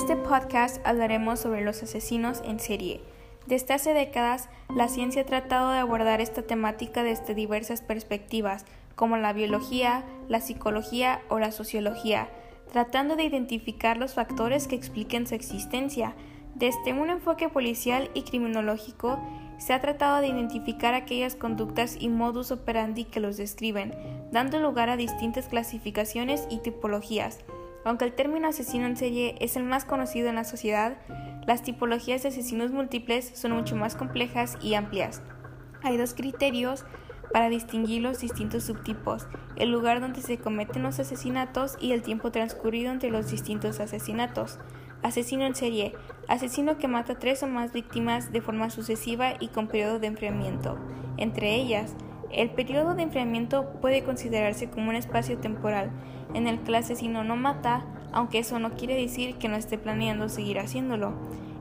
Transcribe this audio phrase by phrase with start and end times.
[0.00, 3.02] este podcast hablaremos sobre los asesinos en serie.
[3.46, 8.64] Desde hace décadas, la ciencia ha tratado de abordar esta temática desde diversas perspectivas,
[8.96, 12.30] como la biología, la psicología o la sociología,
[12.72, 16.14] tratando de identificar los factores que expliquen su existencia.
[16.54, 19.20] Desde un enfoque policial y criminológico,
[19.58, 23.94] se ha tratado de identificar aquellas conductas y modus operandi que los describen,
[24.32, 27.44] dando lugar a distintas clasificaciones y tipologías.
[27.84, 30.98] Aunque el término asesino en serie es el más conocido en la sociedad,
[31.46, 35.22] las tipologías de asesinos múltiples son mucho más complejas y amplias.
[35.82, 36.84] Hay dos criterios
[37.32, 42.30] para distinguir los distintos subtipos, el lugar donde se cometen los asesinatos y el tiempo
[42.30, 44.58] transcurrido entre los distintos asesinatos.
[45.02, 45.94] Asesino en serie,
[46.28, 50.78] asesino que mata tres o más víctimas de forma sucesiva y con periodo de enfriamiento.
[51.16, 51.94] Entre ellas,
[52.32, 55.90] el periodo de enfriamiento puede considerarse como un espacio temporal
[56.34, 59.78] en el que el asesino no mata, aunque eso no quiere decir que no esté
[59.78, 61.14] planeando seguir haciéndolo.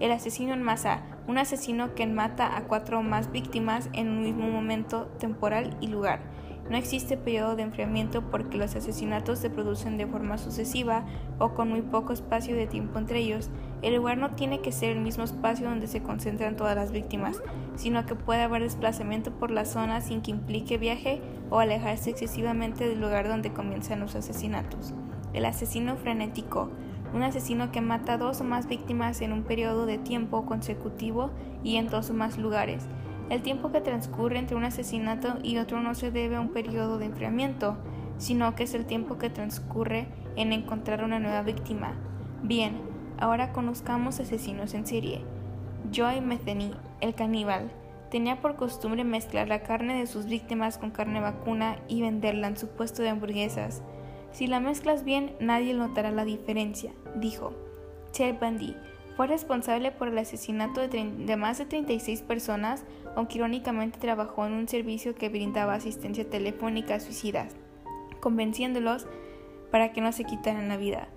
[0.00, 4.22] El asesino en masa, un asesino que mata a cuatro o más víctimas en un
[4.22, 6.20] mismo momento temporal y lugar.
[6.68, 11.04] No existe periodo de enfriamiento porque los asesinatos se producen de forma sucesiva
[11.38, 13.50] o con muy poco espacio de tiempo entre ellos.
[13.82, 17.40] El lugar no tiene que ser el mismo espacio donde se concentran todas las víctimas,
[17.76, 22.88] sino que puede haber desplazamiento por la zona sin que implique viaje o alejarse excesivamente
[22.88, 24.92] del lugar donde comienzan los asesinatos.
[25.34, 26.70] El asesino frenético,
[27.14, 31.30] un asesino que mata dos o más víctimas en un periodo de tiempo consecutivo
[31.62, 32.86] y en dos o más lugares.
[33.28, 36.98] El tiempo que transcurre entre un asesinato y otro no se debe a un periodo
[36.98, 37.76] de enfriamiento,
[38.18, 41.94] sino que es el tiempo que transcurre en encontrar una nueva víctima.
[42.42, 42.78] Bien,
[43.18, 45.24] ahora conozcamos asesinos en serie.
[45.90, 47.70] Joy Metheny, el caníbal,
[48.10, 52.56] tenía por costumbre mezclar la carne de sus víctimas con carne vacuna y venderla en
[52.56, 53.82] su puesto de hamburguesas.
[54.30, 57.52] Si la mezclas bien, nadie notará la diferencia, dijo.
[58.12, 58.76] Ted Bundy
[59.16, 62.84] fue responsable por el asesinato de, más de 36 personas,
[63.16, 67.56] aunque irónicamente trabajó en un servicio que brindaba asistencia telefónica a suicidas,
[68.20, 69.06] convenciéndolos
[69.70, 71.08] para que no se quitaran la vida.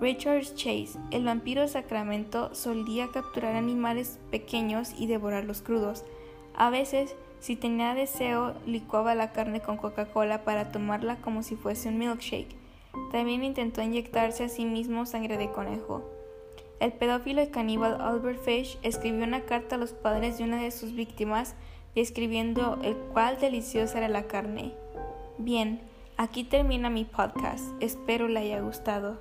[0.00, 6.04] Richard Chase, el vampiro Sacramento, solía capturar animales pequeños y devorarlos crudos.
[6.54, 11.88] A veces, si tenía deseo, licuaba la carne con Coca-Cola para tomarla como si fuese
[11.90, 12.56] un milkshake.
[13.12, 16.15] También intentó inyectarse a sí mismo sangre de conejo.
[16.78, 20.70] El pedófilo y caníbal Albert Fish escribió una carta a los padres de una de
[20.70, 21.54] sus víctimas
[21.94, 24.74] describiendo el cuál deliciosa era la carne.
[25.38, 25.80] Bien,
[26.18, 27.64] aquí termina mi podcast.
[27.80, 29.18] Espero le haya gustado.